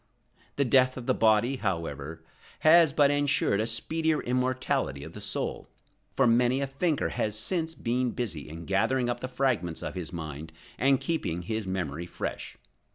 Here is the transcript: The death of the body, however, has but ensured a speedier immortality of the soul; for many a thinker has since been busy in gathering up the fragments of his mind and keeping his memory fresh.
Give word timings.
The 0.55 0.65
death 0.65 0.97
of 0.97 1.05
the 1.05 1.13
body, 1.13 1.57
however, 1.57 2.23
has 2.61 2.91
but 2.91 3.11
ensured 3.11 3.61
a 3.61 3.67
speedier 3.67 4.19
immortality 4.21 5.03
of 5.03 5.13
the 5.13 5.21
soul; 5.21 5.69
for 6.15 6.25
many 6.25 6.59
a 6.59 6.65
thinker 6.65 7.09
has 7.09 7.37
since 7.37 7.75
been 7.75 8.09
busy 8.09 8.49
in 8.49 8.65
gathering 8.65 9.11
up 9.11 9.19
the 9.19 9.27
fragments 9.27 9.83
of 9.83 9.93
his 9.93 10.11
mind 10.11 10.53
and 10.79 10.99
keeping 10.99 11.43
his 11.43 11.67
memory 11.67 12.07
fresh. 12.07 12.57